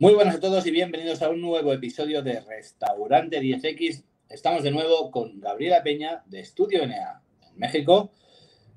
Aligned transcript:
Muy 0.00 0.14
buenas 0.14 0.36
a 0.36 0.40
todos 0.40 0.66
y 0.66 0.70
bienvenidos 0.70 1.20
a 1.20 1.28
un 1.28 1.42
nuevo 1.42 1.74
episodio 1.74 2.22
de 2.22 2.40
Restaurante 2.40 3.38
10X. 3.38 4.02
Estamos 4.30 4.62
de 4.62 4.70
nuevo 4.70 5.10
con 5.10 5.38
Gabriela 5.40 5.82
Peña 5.82 6.24
de 6.24 6.40
Estudio 6.40 6.86
NA 6.86 7.20
en 7.52 7.58
México 7.58 8.10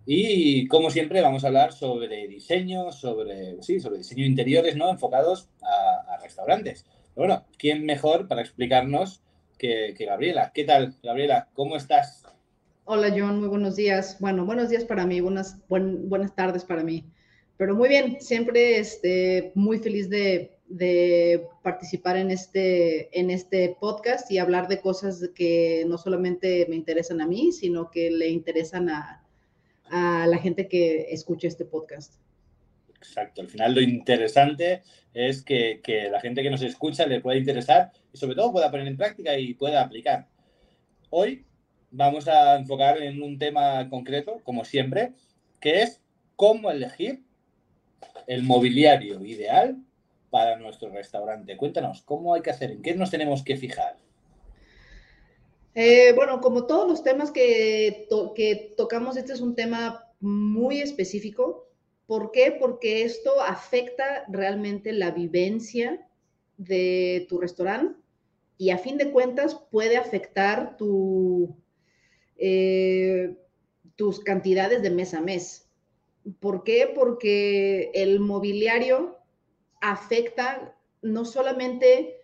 y 0.05 0.67
como 0.67 0.89
siempre 0.89 1.21
vamos 1.21 1.45
a 1.45 1.47
hablar 1.47 1.71
sobre 1.71 2.27
diseño, 2.27 2.91
sobre, 2.91 3.63
sí, 3.63 3.79
sobre 3.79 3.99
diseño 3.99 4.25
interiores, 4.25 4.75
¿no? 4.75 4.89
Enfocados 4.89 5.47
a, 5.61 6.17
restaurantes. 6.21 6.83
Pero 7.15 7.27
bueno, 7.27 7.45
¿quién 7.57 7.85
mejor 7.85 8.27
para 8.27 8.41
explicarnos 8.41 9.23
que, 9.57 9.95
Gabriela? 9.97 10.51
¿Qué 10.53 10.65
tal, 10.65 10.97
Gabriela? 11.01 11.47
¿Cómo 11.53 11.77
estás? 11.77 12.25
Hola, 12.83 13.15
John, 13.17 13.39
muy 13.39 13.47
buenos 13.47 13.77
días. 13.77 14.17
Bueno, 14.19 14.45
buenos 14.45 14.67
días 14.67 14.83
para 14.83 15.05
mí, 15.05 15.21
buenas, 15.21 15.57
buenas 15.69 16.35
tardes 16.35 16.65
para 16.65 16.83
mí. 16.83 17.05
Pero 17.55 17.75
muy 17.75 17.87
bien, 17.87 18.19
siempre 18.19 18.77
este, 18.77 19.53
muy 19.55 19.79
feliz 19.79 20.09
de 20.09 20.53
de 20.73 21.45
participar 21.61 22.17
en 22.17 22.31
este, 22.31 23.19
en 23.19 23.29
este 23.29 23.77
podcast 23.79 24.31
y 24.31 24.39
hablar 24.39 24.67
de 24.67 24.81
cosas 24.81 25.29
que 25.35 25.85
no 25.87 25.99
solamente 25.99 26.65
me 26.67 26.75
interesan 26.75 27.21
a 27.21 27.27
mí, 27.27 27.51
sino 27.51 27.91
que 27.91 28.09
le 28.09 28.29
interesan 28.29 28.89
a, 28.89 29.19
la 29.91 30.37
gente 30.39 30.67
que 30.67 31.13
escucha 31.13 31.47
este 31.47 31.65
podcast. 31.65 32.15
Exacto, 32.97 33.41
al 33.41 33.47
final 33.49 33.75
lo 33.75 33.81
interesante 33.81 34.81
es 35.13 35.43
que, 35.43 35.81
que, 35.83 36.09
la 36.09 36.19
gente 36.19 36.41
que 36.41 36.49
nos 36.49 36.63
escucha 36.63 37.05
le 37.05 37.21
pueda 37.21 37.37
interesar 37.37 37.91
y 38.11 38.17
sobre 38.17 38.33
todo 38.33 38.51
pueda 38.51 38.71
poner 38.71 38.87
en 38.87 38.97
práctica 38.97 39.37
y 39.37 39.53
pueda 39.53 39.83
aplicar. 39.83 40.27
Hoy 41.11 41.45
vamos 41.91 42.27
a 42.27 42.55
enfocar 42.55 42.97
en 42.97 43.21
un 43.21 43.37
tema 43.37 43.87
concreto, 43.91 44.41
como 44.43 44.65
siempre, 44.65 45.11
que 45.61 45.83
es 45.83 46.01
cómo 46.35 46.71
elegir 46.71 47.21
el 48.25 48.41
mobiliario 48.41 49.23
ideal 49.23 49.77
para 50.33 50.57
nuestro 50.57 50.89
restaurante. 50.89 51.55
Cuéntanos, 51.55 52.01
¿cómo 52.01 52.33
hay 52.33 52.41
que 52.41 52.49
hacer? 52.49 52.71
¿En 52.71 52.81
qué 52.81 52.95
nos 52.95 53.11
tenemos 53.11 53.43
que 53.43 53.55
fijar? 53.55 53.97
Eh, 55.75 56.11
bueno, 56.15 56.41
como 56.41 56.65
todos 56.65 56.87
los 56.89 57.03
temas 57.03 57.29
que, 57.29 58.07
que 58.33 58.73
tocamos, 58.75 59.15
este 59.15 59.33
es 59.33 59.41
un 59.41 59.53
tema 59.53 60.11
muy 60.19 60.81
específico. 60.81 61.69
¿Por 62.07 62.31
qué? 62.31 62.51
Porque 62.59 63.03
esto 63.03 63.39
afecta 63.41 64.25
realmente 64.27 64.91
la 64.91 65.11
vivencia 65.11 66.03
de 66.57 67.27
tu 67.29 67.39
restaurante 67.39 67.99
y 68.57 68.71
a 68.71 68.79
fin 68.79 68.97
de 68.97 69.11
cuentas 69.11 69.53
puede 69.69 69.97
afectar 69.97 70.77
tu, 70.77 71.55
eh, 72.37 73.37
tus 73.95 74.19
cantidades 74.19 74.81
de 74.81 74.89
mes 74.89 75.13
a 75.13 75.21
mes. 75.21 75.69
¿Por 76.39 76.63
qué? 76.63 76.91
Porque 76.91 77.91
el 77.93 78.19
mobiliario 78.19 79.19
afecta 79.83 80.75
no 81.01 81.25
solamente 81.25 82.15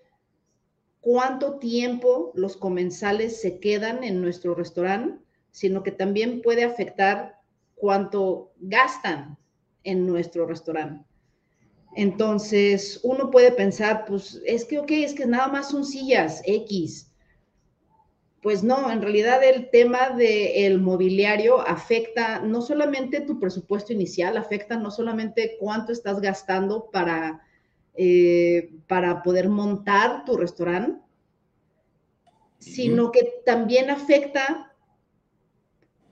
cuánto 1.02 1.60
tiempo 1.60 2.32
los 2.34 2.56
comensales 2.56 3.42
se 3.42 3.60
quedan 3.60 4.04
en 4.04 4.22
nuestro 4.22 4.56
restaurante, 4.56 5.22
sino 5.52 5.84
que 5.84 5.92
también 5.92 6.42
puede 6.42 6.64
afectar 6.64 7.38
cuánto 7.76 8.54
gastan 8.60 9.38
en 9.84 10.08
nuestro 10.08 10.46
restaurante. 10.46 11.06
Entonces, 11.96 13.02
uno 13.04 13.30
puede 13.30 13.52
pensar, 13.52 14.06
pues 14.06 14.42
es 14.46 14.64
que, 14.64 14.80
ok, 14.80 14.92
es 14.92 15.14
que 15.14 15.26
nada 15.26 15.50
más 15.50 15.70
son 15.70 15.84
sillas 15.84 16.42
X. 16.46 17.12
Pues 18.42 18.64
no, 18.64 18.90
en 18.90 19.02
realidad 19.02 19.44
el 19.44 19.70
tema 19.70 20.12
del 20.12 20.80
mobiliario 20.80 21.60
afecta 21.60 22.40
no 22.40 22.62
solamente 22.62 23.20
tu 23.20 23.38
presupuesto 23.38 23.92
inicial, 23.92 24.38
afecta 24.38 24.78
no 24.78 24.92
solamente 24.92 25.58
cuánto 25.60 25.92
estás 25.92 26.22
gastando 26.22 26.90
para 26.90 27.42
eh, 28.02 28.72
para 28.88 29.24
poder 29.24 29.50
montar 29.50 30.24
tu 30.24 30.38
restaurante, 30.38 31.02
sino 32.58 33.12
que 33.12 33.42
también 33.46 33.90
afecta 33.90 34.74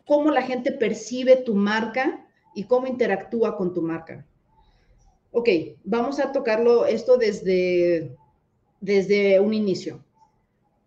cómo 0.05 0.29
la 0.29 0.41
gente 0.41 0.73
percibe 0.73 1.37
tu 1.37 1.55
marca 1.55 2.27
y 2.53 2.65
cómo 2.65 2.87
interactúa 2.87 3.55
con 3.55 3.73
tu 3.73 3.81
marca. 3.81 4.27
Ok, 5.31 5.47
vamos 5.85 6.19
a 6.19 6.33
tocarlo 6.33 6.85
esto 6.85 7.15
desde, 7.15 8.17
desde 8.81 9.39
un 9.39 9.53
inicio. 9.53 10.03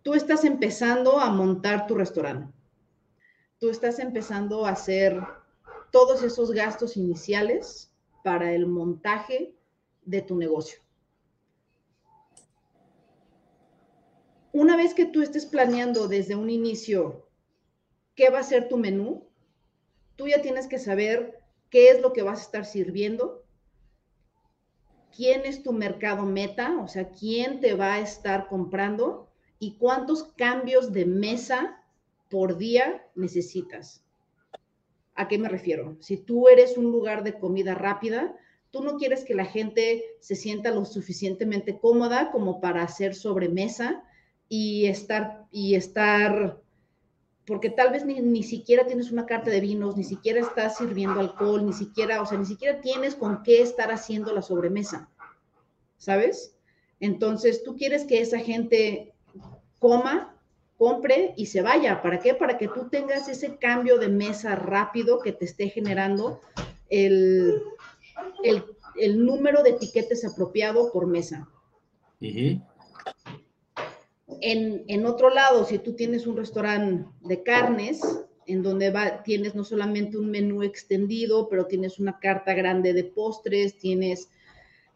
Tú 0.03 0.13
estás 0.13 0.45
empezando 0.45 1.19
a 1.19 1.31
montar 1.31 1.87
tu 1.87 1.95
restaurante. 1.95 2.53
Tú 3.57 3.71
estás 3.71 3.97
empezando 3.97 4.67
a 4.67 4.73
hacer 4.73 5.19
todos 5.91 6.21
esos 6.21 6.51
gastos 6.51 6.95
iniciales 6.95 7.91
para 8.23 8.53
el 8.53 8.67
montaje 8.67 9.55
de 10.03 10.21
tu 10.21 10.37
negocio. 10.37 10.79
Una 14.53 14.75
vez 14.75 14.93
que 14.93 15.05
tú 15.05 15.21
estés 15.21 15.45
planeando 15.45 16.07
desde 16.07 16.35
un 16.35 16.49
inicio 16.49 17.27
qué 18.15 18.29
va 18.29 18.39
a 18.39 18.43
ser 18.43 18.67
tu 18.67 18.77
menú, 18.77 19.27
tú 20.15 20.27
ya 20.27 20.41
tienes 20.41 20.67
que 20.67 20.79
saber 20.79 21.39
qué 21.69 21.89
es 21.89 22.01
lo 22.01 22.13
que 22.13 22.21
vas 22.21 22.39
a 22.39 22.43
estar 22.43 22.65
sirviendo, 22.65 23.43
quién 25.15 25.45
es 25.45 25.63
tu 25.63 25.73
mercado 25.73 26.23
meta, 26.23 26.79
o 26.81 26.87
sea, 26.87 27.09
quién 27.09 27.61
te 27.61 27.73
va 27.73 27.95
a 27.95 27.99
estar 27.99 28.47
comprando 28.47 29.29
y 29.59 29.75
cuántos 29.77 30.23
cambios 30.23 30.91
de 30.91 31.05
mesa 31.05 31.81
por 32.29 32.57
día 32.57 33.05
necesitas. 33.15 34.03
¿A 35.15 35.27
qué 35.27 35.37
me 35.37 35.49
refiero? 35.49 35.97
Si 35.99 36.17
tú 36.17 36.47
eres 36.47 36.77
un 36.77 36.91
lugar 36.91 37.23
de 37.23 37.37
comida 37.37 37.75
rápida, 37.75 38.35
tú 38.71 38.83
no 38.83 38.97
quieres 38.97 39.23
que 39.23 39.35
la 39.35 39.45
gente 39.45 40.03
se 40.19 40.35
sienta 40.35 40.71
lo 40.71 40.85
suficientemente 40.85 41.79
cómoda 41.79 42.31
como 42.31 42.61
para 42.61 42.83
hacer 42.83 43.15
sobremesa 43.15 44.03
y 44.53 44.87
estar, 44.87 45.45
y 45.49 45.75
estar, 45.75 46.59
porque 47.47 47.69
tal 47.69 47.93
vez 47.93 48.03
ni, 48.03 48.19
ni, 48.19 48.43
siquiera 48.43 48.85
tienes 48.85 49.09
una 49.09 49.25
carta 49.25 49.49
de 49.49 49.61
vinos, 49.61 49.95
ni 49.95 50.03
siquiera 50.03 50.41
estás 50.41 50.75
sirviendo 50.75 51.21
alcohol, 51.21 51.65
ni 51.65 51.71
siquiera, 51.71 52.21
o 52.21 52.25
sea, 52.25 52.37
ni 52.37 52.45
siquiera 52.45 52.81
tienes 52.81 53.15
con 53.15 53.43
qué 53.43 53.61
estar 53.61 53.93
haciendo 53.93 54.33
la 54.33 54.41
sobremesa, 54.41 55.09
¿sabes? 55.97 56.53
Entonces, 56.99 57.63
tú 57.63 57.77
quieres 57.77 58.03
que 58.03 58.19
esa 58.19 58.39
gente 58.39 59.13
coma, 59.79 60.35
compre 60.77 61.33
y 61.37 61.45
se 61.45 61.61
vaya. 61.61 62.01
¿Para 62.01 62.19
qué? 62.19 62.33
Para 62.33 62.57
que 62.57 62.67
tú 62.67 62.89
tengas 62.89 63.29
ese 63.29 63.55
cambio 63.55 63.99
de 63.99 64.09
mesa 64.09 64.57
rápido 64.57 65.19
que 65.19 65.31
te 65.31 65.45
esté 65.45 65.69
generando 65.69 66.41
el, 66.89 67.63
el, 68.43 68.65
el 68.97 69.25
número 69.25 69.63
de 69.63 69.69
etiquetes 69.69 70.25
apropiado 70.25 70.91
por 70.91 71.07
mesa. 71.07 71.47
En, 74.41 75.05
otro 75.05 75.29
lado, 75.29 75.65
si 75.65 75.77
tú 75.77 75.93
tienes 75.93 76.25
un 76.25 76.35
restaurante 76.35 77.05
de 77.21 77.43
carnes, 77.43 78.01
en 78.47 78.63
donde 78.63 78.89
va, 78.89 79.21
tienes 79.21 79.53
no 79.53 79.63
solamente 79.63 80.17
un 80.17 80.31
menú 80.31 80.63
extendido, 80.63 81.47
pero 81.47 81.67
tienes 81.67 81.99
una 81.99 82.17
carta 82.19 82.55
grande 82.55 82.93
de 82.93 83.03
postres, 83.03 83.77
tienes 83.77 84.29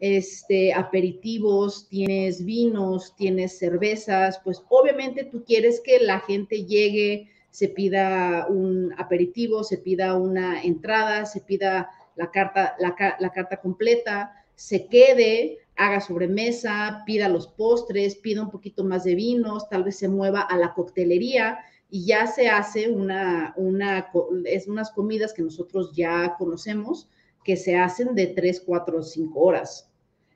este, 0.00 0.74
aperitivos, 0.74 1.88
tienes 1.88 2.44
vinos, 2.44 3.14
tienes 3.16 3.56
cervezas, 3.56 4.40
pues 4.42 4.62
obviamente 4.68 5.24
tú 5.24 5.44
quieres 5.44 5.80
que 5.80 6.00
la 6.00 6.20
gente 6.20 6.64
llegue, 6.64 7.30
se 7.50 7.68
pida 7.68 8.46
un 8.48 8.94
aperitivo, 8.98 9.62
se 9.62 9.78
pida 9.78 10.16
una 10.16 10.60
entrada, 10.62 11.24
se 11.24 11.40
pida 11.40 11.88
la 12.16 12.32
carta, 12.32 12.74
la, 12.80 12.96
la 13.20 13.30
carta 13.30 13.60
completa, 13.60 14.44
se 14.56 14.88
quede, 14.88 15.58
haga 15.76 16.00
sobremesa, 16.00 17.02
pida 17.06 17.28
los 17.28 17.48
postres, 17.48 18.16
pida 18.16 18.42
un 18.42 18.50
poquito 18.50 18.84
más 18.84 19.04
de 19.04 19.14
vinos, 19.14 19.68
tal 19.68 19.84
vez 19.84 19.96
se 19.98 20.08
mueva 20.08 20.40
a 20.40 20.56
la 20.56 20.74
coctelería 20.74 21.58
y 21.90 22.06
ya 22.06 22.26
se 22.26 22.48
hace 22.48 22.90
una, 22.90 23.54
una, 23.56 24.10
es 24.44 24.66
unas 24.66 24.90
comidas 24.90 25.32
que 25.32 25.42
nosotros 25.42 25.92
ya 25.94 26.34
conocemos 26.38 27.08
que 27.44 27.56
se 27.56 27.76
hacen 27.76 28.16
de 28.16 28.26
3, 28.26 28.62
4, 28.66 29.02
5 29.02 29.38
horas, 29.40 29.88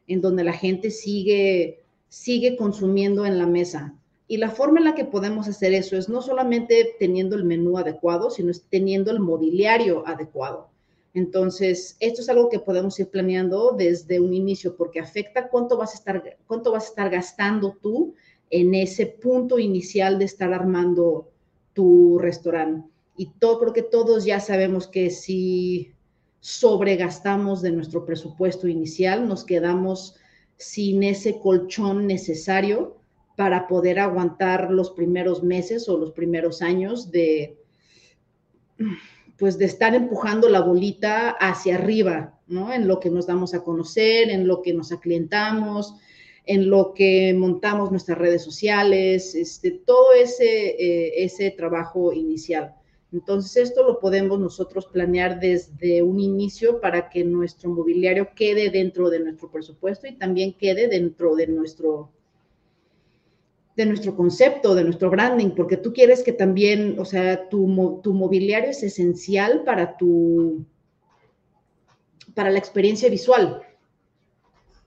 en 0.06 0.20
donde 0.20 0.44
la 0.44 0.52
gente 0.52 0.90
sigue, 0.90 1.82
sigue 2.08 2.56
consumiendo 2.56 3.26
en 3.26 3.36
la 3.36 3.46
mesa. 3.46 3.96
Y 4.28 4.36
la 4.36 4.50
forma 4.50 4.78
en 4.78 4.84
la 4.84 4.94
que 4.94 5.04
podemos 5.04 5.48
hacer 5.48 5.74
eso 5.74 5.96
es 5.96 6.08
no 6.08 6.22
solamente 6.22 6.94
teniendo 7.00 7.34
el 7.34 7.42
menú 7.42 7.78
adecuado, 7.78 8.30
sino 8.30 8.52
teniendo 8.68 9.10
el 9.10 9.18
mobiliario 9.18 10.06
adecuado. 10.06 10.70
Entonces, 11.12 11.96
esto 11.98 12.20
es 12.20 12.28
algo 12.28 12.48
que 12.48 12.60
podemos 12.60 12.98
ir 13.00 13.08
planeando 13.08 13.72
desde 13.76 14.20
un 14.20 14.32
inicio 14.32 14.76
porque 14.76 15.00
afecta 15.00 15.48
cuánto 15.48 15.76
vas 15.76 15.92
a 15.92 15.98
estar, 15.98 16.38
cuánto 16.46 16.70
vas 16.70 16.84
a 16.84 16.88
estar 16.88 17.10
gastando 17.10 17.76
tú 17.82 18.14
en 18.48 18.74
ese 18.74 19.06
punto 19.06 19.58
inicial 19.58 20.18
de 20.18 20.24
estar 20.26 20.52
armando 20.52 21.30
tu 21.72 22.18
restaurante. 22.18 22.88
Y 23.16 23.32
todo, 23.38 23.60
creo 23.60 23.72
que 23.72 23.82
todos 23.82 24.24
ya 24.24 24.40
sabemos 24.40 24.86
que 24.86 25.10
si 25.10 25.92
sobregastamos 26.40 27.60
de 27.60 27.72
nuestro 27.72 28.04
presupuesto 28.06 28.66
inicial, 28.66 29.28
nos 29.28 29.44
quedamos 29.44 30.16
sin 30.56 31.02
ese 31.02 31.38
colchón 31.38 32.06
necesario 32.06 32.96
para 33.36 33.66
poder 33.66 33.98
aguantar 33.98 34.70
los 34.70 34.90
primeros 34.90 35.42
meses 35.42 35.88
o 35.88 35.96
los 35.96 36.12
primeros 36.12 36.62
años 36.62 37.10
de 37.10 37.58
pues 39.40 39.56
de 39.56 39.64
estar 39.64 39.94
empujando 39.94 40.50
la 40.50 40.60
bolita 40.60 41.30
hacia 41.30 41.76
arriba, 41.76 42.38
¿no? 42.46 42.74
En 42.74 42.86
lo 42.86 43.00
que 43.00 43.08
nos 43.08 43.26
damos 43.26 43.54
a 43.54 43.64
conocer, 43.64 44.28
en 44.28 44.46
lo 44.46 44.60
que 44.60 44.74
nos 44.74 44.92
aclientamos, 44.92 45.94
en 46.44 46.68
lo 46.68 46.92
que 46.92 47.32
montamos 47.32 47.90
nuestras 47.90 48.18
redes 48.18 48.44
sociales, 48.44 49.34
este, 49.34 49.70
todo 49.70 50.12
ese, 50.12 50.44
eh, 50.44 51.24
ese 51.24 51.50
trabajo 51.52 52.12
inicial. 52.12 52.74
Entonces, 53.12 53.56
esto 53.68 53.82
lo 53.82 53.98
podemos 53.98 54.38
nosotros 54.38 54.86
planear 54.86 55.40
desde 55.40 56.02
un 56.02 56.20
inicio 56.20 56.78
para 56.78 57.08
que 57.08 57.24
nuestro 57.24 57.70
mobiliario 57.70 58.28
quede 58.36 58.68
dentro 58.68 59.08
de 59.08 59.20
nuestro 59.20 59.50
presupuesto 59.50 60.06
y 60.06 60.16
también 60.16 60.52
quede 60.52 60.86
dentro 60.86 61.34
de 61.34 61.46
nuestro, 61.46 62.12
de 63.76 63.86
nuestro 63.86 64.16
concepto, 64.16 64.74
de 64.74 64.84
nuestro 64.84 65.10
branding, 65.10 65.50
porque 65.50 65.76
tú 65.76 65.92
quieres 65.92 66.22
que 66.22 66.32
también, 66.32 66.98
o 66.98 67.04
sea, 67.04 67.48
tu, 67.48 68.00
tu 68.02 68.12
mobiliario 68.12 68.70
es 68.70 68.82
esencial 68.82 69.62
para 69.64 69.96
tu, 69.96 70.64
para 72.34 72.50
la 72.50 72.58
experiencia 72.58 73.08
visual. 73.08 73.62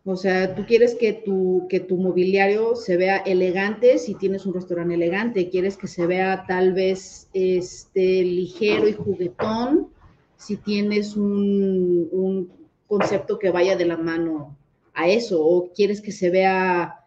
O 0.05 0.17
sea, 0.17 0.53
tú 0.53 0.65
quieres 0.65 0.95
que 0.95 1.13
tu, 1.13 1.65
que 1.69 1.79
tu 1.79 1.95
mobiliario 1.95 2.75
se 2.75 2.97
vea 2.97 3.17
elegante 3.17 3.97
si 3.97 4.15
tienes 4.15 4.45
un 4.45 4.53
restaurante 4.53 4.95
elegante, 4.95 5.49
quieres 5.49 5.77
que 5.77 5.87
se 5.87 6.05
vea 6.05 6.43
tal 6.45 6.73
vez 6.73 7.29
este, 7.33 8.21
ligero 8.23 8.87
y 8.89 8.93
juguetón 8.93 9.87
si 10.35 10.57
tienes 10.57 11.15
un, 11.15 12.09
un 12.11 12.51
concepto 12.85 13.39
que 13.39 13.49
vaya 13.49 13.77
de 13.77 13.85
la 13.85 13.95
mano 13.95 14.57
a 14.93 15.07
eso, 15.07 15.41
o 15.41 15.71
quieres 15.71 16.01
que 16.01 16.11
se 16.11 16.29
vea 16.29 17.02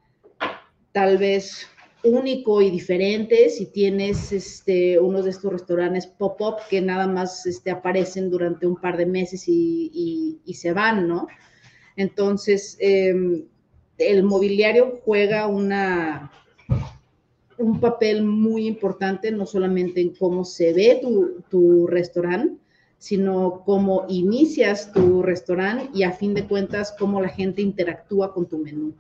tal 0.97 1.19
vez 1.19 1.67
único 2.05 2.63
y 2.63 2.71
diferente 2.71 3.51
si 3.51 3.67
tienes 3.67 4.33
este, 4.33 4.99
uno 4.99 5.23
de 5.23 5.29
estos 5.29 5.53
restaurantes 5.53 6.07
pop-up 6.07 6.55
que 6.71 6.81
nada 6.81 7.07
más 7.07 7.45
este, 7.45 7.71
aparecen 7.71 8.31
durante 8.31 8.67
un 8.67 8.77
par 8.77 8.97
de 8.97 9.05
meses 9.05 9.45
y, 9.47 10.41
y 10.43 10.55
se 10.55 10.73
van, 10.73 11.07
¿no? 11.07 11.27
Entonces, 11.97 12.79
em, 12.81 13.45
el 13.99 14.23
mobiliario 14.23 15.03
juega 15.05 15.47
una, 15.49 16.33
un 17.59 17.79
papel 17.79 18.23
muy 18.23 18.67
importante, 18.67 19.31
no 19.31 19.45
solamente 19.45 20.01
en 20.01 20.15
cómo 20.15 20.47
se 20.47 20.73
ve 20.73 20.99
tu, 21.03 21.43
tu 21.51 21.87
restaurante, 21.87 22.57
sino 22.97 23.63
cómo 23.67 24.07
inicias 24.09 24.95
tu 24.95 25.23
restaurante 25.23 25.91
y 25.93 26.05
a 26.05 26.13
fin 26.13 26.33
de 26.33 26.47
cuentas 26.47 26.95
cómo 26.99 27.21
la 27.21 27.29
gente 27.29 27.61
interactúa 27.61 28.33
con 28.33 28.49
tu 28.49 28.57
menú. 28.57 28.95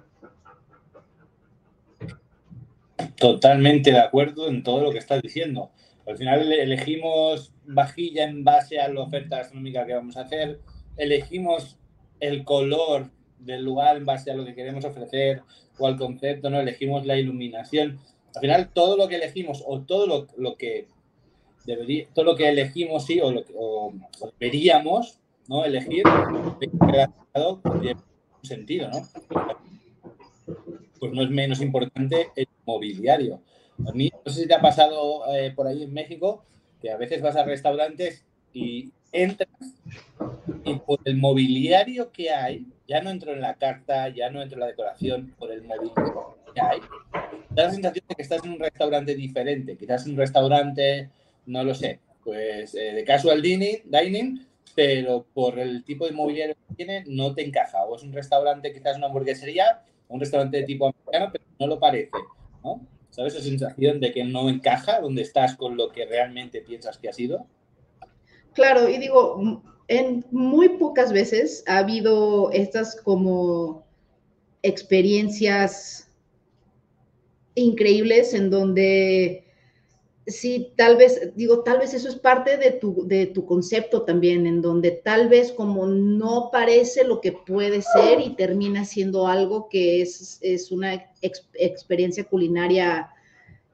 Totalmente 3.19 3.93
de 3.93 3.98
acuerdo 3.98 4.48
en 4.48 4.62
todo 4.62 4.82
lo 4.82 4.93
que 4.93 4.98
estás 4.98 5.22
diciendo. 5.22 5.70
Al 6.06 6.16
final 6.16 6.52
elegimos 6.52 7.52
vajilla 7.66 8.25
en 8.25 8.44
base 8.44 8.78
a 8.78 8.88
la 8.88 9.02
oferta 9.02 9.38
gastronómica 9.38 9.84
que 9.87 9.94
vamos 9.94 10.16
a 10.16 10.22
hacer, 10.22 10.60
elegimos 10.96 11.78
el 12.20 12.44
color 12.44 13.10
del 13.38 13.64
lugar 13.64 13.96
en 13.96 14.06
base 14.06 14.31
a 14.31 14.34
lo 14.34 14.44
que 14.44 14.54
queremos 14.54 14.84
ofrecer 14.84 15.43
o 15.78 15.87
al 15.87 15.96
concepto, 15.96 16.48
¿no? 16.48 16.60
Elegimos 16.60 17.04
la 17.06 17.19
iluminación. 17.19 17.98
Al 18.34 18.40
final, 18.40 18.70
todo 18.72 18.96
lo 18.96 19.08
que 19.08 19.16
elegimos 19.16 19.62
o 19.66 19.81
todo 19.82 20.28
lo, 20.37 20.56
que 20.56 20.88
debería, 21.64 22.06
todo 22.14 22.25
lo 22.25 22.37
que 22.37 22.48
elegimos, 22.48 23.04
sí, 23.04 23.20
o, 23.20 23.31
lo 23.31 23.44
que, 23.44 23.52
deberíamos, 24.38 25.19
¿no? 25.48 25.64
Elegir, 25.64 26.02
tiene 26.60 27.94
un 27.94 28.44
sentido, 28.44 28.88
¿no? 28.88 29.02
Pues 30.98 31.12
no 31.12 31.22
es 31.22 31.31
menos 31.31 31.60
importante 31.60 32.28
el 32.37 32.48
mobiliario. 32.64 33.40
No 33.78 33.93
sé 34.26 34.43
si 34.43 34.48
te 34.48 34.54
ha 34.54 34.60
pasado 34.60 35.25
eh, 35.34 35.52
por 35.54 35.66
ahí 35.66 35.82
en 35.82 35.93
México, 35.93 36.44
que 36.81 36.90
a 36.90 36.96
veces 36.96 37.20
vas 37.20 37.37
a 37.37 37.44
restaurantes 37.44 38.25
y 38.52 38.90
entras 39.12 39.48
y 40.64 40.75
por 40.76 41.00
el 41.04 41.16
mobiliario 41.16 42.10
que 42.10 42.31
hay, 42.31 42.66
ya 42.88 43.02
no 43.02 43.10
entro 43.10 43.32
en 43.32 43.40
la 43.40 43.54
carta, 43.54 44.08
ya 44.08 44.31
no 44.31 44.43
entro 44.43 44.56
en 44.56 44.60
la 44.60 44.66
decoración, 44.66 45.34
por 45.38 45.52
el 45.52 45.62
mobiliario 45.62 46.37
que 46.54 46.60
hay, 46.60 46.81
da 47.50 47.64
la 47.64 47.70
sensación 47.70 48.04
de 48.08 48.14
que 48.14 48.22
estás 48.22 48.44
en 48.44 48.52
un 48.52 48.58
restaurante 48.58 49.14
diferente, 49.14 49.76
quizás 49.76 50.06
un 50.06 50.16
restaurante, 50.16 51.10
no 51.46 51.62
lo 51.62 51.75
sé, 51.75 52.00
pues 52.25 52.75
eh, 52.75 52.93
de 52.93 53.04
casual 53.04 53.43
dining, 53.43 53.82
dining, 53.84 54.46
pero 54.75 55.26
por 55.32 55.58
el 55.58 55.84
tipo 55.84 56.06
de 56.06 56.12
mobiliario 56.12 56.56
que 56.69 56.75
tiene 56.75 57.04
no 57.06 57.34
te 57.34 57.44
encaja. 57.44 57.84
O 57.84 57.96
es 57.96 58.02
un 58.02 58.12
restaurante, 58.12 58.72
quizás 58.72 58.96
una 58.96 59.06
hamburguesería, 59.06 59.82
un 60.08 60.20
restaurante 60.20 60.58
de 60.58 60.64
tipo 60.64 60.87
americano, 60.87 61.31
pero 61.32 61.44
no 61.58 61.67
lo 61.67 61.79
parece, 61.79 62.11
¿no? 62.62 62.87
¿Sabes 63.11 63.35
esa 63.35 63.44
sensación 63.44 63.99
de 64.00 64.12
que 64.12 64.25
no 64.25 64.49
encaja 64.49 65.00
donde 65.00 65.23
estás 65.23 65.56
con 65.56 65.76
lo 65.76 65.91
que 65.91 66.05
realmente 66.05 66.61
piensas 66.61 66.99
que 66.99 67.08
ha 67.08 67.12
sido? 67.12 67.47
Claro, 68.53 68.88
y 68.88 68.99
digo, 68.99 69.62
en 69.88 70.25
muy 70.31 70.69
pocas 70.70 71.12
veces 71.12 71.64
ha 71.67 71.79
habido 71.79 72.50
estas 72.53 73.00
como 73.00 73.87
experiencias 74.62 76.11
increíbles 77.55 78.35
en 78.35 78.50
donde 78.50 79.45
sí, 80.26 80.73
tal 80.76 80.96
vez, 80.96 81.32
digo, 81.37 81.62
tal 81.62 81.78
vez 81.78 81.94
eso 81.94 82.08
es 82.08 82.17
parte 82.17 82.56
de 82.56 82.73
tu, 82.73 83.06
de 83.06 83.26
tu 83.26 83.46
concepto 83.46 84.02
también, 84.02 84.46
en 84.46 84.61
donde 84.61 84.90
tal 84.90 85.28
vez 85.28 85.52
como 85.52 85.87
no 85.87 86.50
parece 86.50 87.05
lo 87.05 87.20
que 87.20 87.32
puede 87.32 87.82
ser 87.82 88.20
y 88.20 88.34
termina 88.34 88.84
siendo 88.84 89.26
algo 89.26 89.69
que 89.69 90.02
es, 90.02 90.38
es 90.43 90.73
una 90.73 90.94
ex, 91.23 91.49
experiencia 91.55 92.25
culinaria 92.25 93.11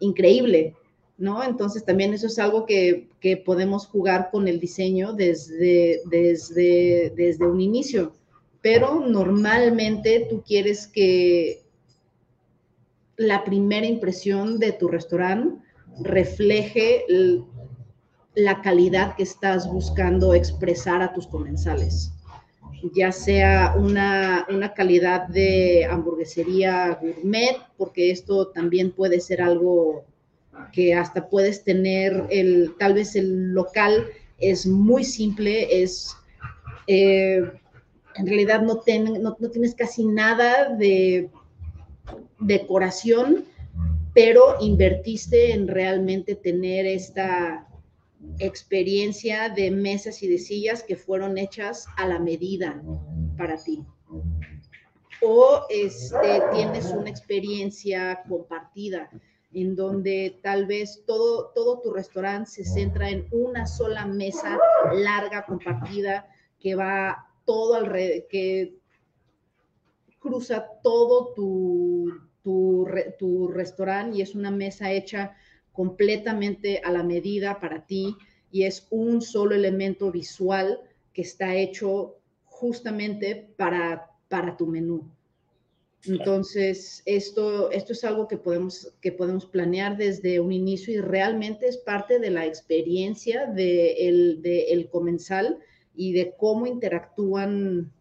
increíble. 0.00 0.76
¿no? 1.18 1.42
Entonces 1.44 1.84
también 1.84 2.12
eso 2.12 2.26
es 2.26 2.38
algo 2.38 2.66
que, 2.66 3.08
podemos 3.44 3.86
jugar 3.86 4.30
con 4.30 4.48
el 4.48 4.58
diseño 4.58 5.12
desde, 5.12 6.00
desde, 6.06 7.12
desde 7.16 7.46
un 7.46 7.60
inicio. 7.60 8.12
Pero 8.60 9.00
normalmente 9.00 10.26
tú 10.28 10.42
quieres 10.42 10.86
que 10.88 11.62
la 13.16 13.44
primera 13.44 13.86
impresión 13.86 14.58
de 14.58 14.72
tu 14.72 14.88
restaurante 14.88 15.62
refleje 16.00 17.04
la 18.34 18.62
calidad 18.62 19.14
que 19.16 19.22
estás 19.22 19.70
buscando 19.70 20.34
expresar 20.34 21.02
a 21.02 21.12
tus 21.12 21.26
comensales. 21.26 22.12
Ya 22.94 23.12
sea 23.12 23.74
una, 23.76 24.44
una, 24.48 24.74
calidad 24.74 25.28
de 25.28 25.84
hamburguesería 25.84 26.98
gourmet, 27.00 27.56
porque 27.76 28.10
esto 28.10 28.48
también 28.48 28.90
puede 28.90 29.20
ser 29.20 29.40
algo 29.40 30.04
que 30.72 30.94
hasta 30.94 31.28
puedes 31.28 31.62
tener 31.64 32.26
el, 32.30 32.74
tal 32.78 32.94
vez 32.94 33.14
el 33.14 33.52
local 33.52 34.06
es 34.38 34.66
muy 34.66 35.04
simple, 35.04 35.82
es, 35.82 36.16
eh, 36.86 37.40
en 38.16 38.26
realidad 38.26 38.62
no, 38.62 38.82
no, 39.20 39.50
tienes 39.50 39.74
casi 39.74 40.04
nada 40.04 40.70
de 40.76 41.30
decoración, 42.40 43.44
pero 44.14 44.56
invertiste 44.60 45.52
en 45.52 45.68
realmente 45.68 46.34
tener 46.34 46.86
esta 46.86 47.66
experiencia 48.38 49.48
de 49.48 49.70
mesas 49.70 50.22
y 50.22 50.28
de 50.28 50.38
sillas 50.38 50.82
que 50.82 50.96
fueron 50.96 51.38
hechas 51.38 51.86
a 51.96 52.06
la 52.06 52.18
medida 52.18 52.82
para 53.36 53.56
ti. 53.56 53.84
O 55.22 55.62
este, 55.70 56.42
tienes 56.52 56.90
una 56.92 57.10
experiencia 57.10 58.22
compartida 58.28 59.08
en 59.54 59.76
donde 59.76 60.38
tal 60.42 60.66
vez 60.66 61.04
todo, 61.06 61.52
todo 61.54 61.80
tu 61.80 61.92
restaurante 61.92 62.50
se 62.50 62.64
centra 62.64 63.10
en 63.10 63.28
una 63.30 63.66
sola 63.66 64.06
mesa 64.06 64.58
larga, 64.92 65.44
compartida, 65.44 66.26
que 66.58 66.74
va 66.74 67.28
todo 67.44 67.74
alrededor, 67.74 68.26
que 68.28 68.74
cruza 70.18 70.66
todo 70.82 71.32
tu, 71.34 72.06
tu, 72.42 72.86
tu 73.18 73.48
restaurante 73.48 74.18
y 74.18 74.22
es 74.22 74.34
una 74.34 74.50
mesa 74.50 74.90
hecha 74.92 75.36
completamente 75.72 76.80
a 76.84 76.92
la 76.92 77.02
medida 77.02 77.60
para 77.60 77.86
ti 77.86 78.16
y 78.50 78.64
es 78.64 78.86
un 78.90 79.22
solo 79.22 79.54
elemento 79.54 80.10
visual 80.10 80.80
que 81.12 81.22
está 81.22 81.54
hecho 81.54 82.16
justamente 82.44 83.48
para, 83.56 84.10
para 84.28 84.56
tu 84.56 84.66
menú. 84.66 85.10
Entonces, 86.04 87.02
esto, 87.06 87.70
esto 87.70 87.92
es 87.92 88.02
algo 88.02 88.26
que 88.26 88.36
podemos, 88.36 88.92
que 89.00 89.12
podemos 89.12 89.46
planear 89.46 89.96
desde 89.96 90.40
un 90.40 90.52
inicio 90.52 90.94
y 90.94 91.00
realmente 91.00 91.68
es 91.68 91.76
parte 91.76 92.18
de 92.18 92.30
la 92.30 92.44
experiencia 92.44 93.46
del 93.46 94.42
de 94.42 94.64
el 94.72 94.88
comensal 94.88 95.58
y 95.94 96.12
de 96.12 96.34
cómo 96.36 96.66
interactúan 96.66 97.92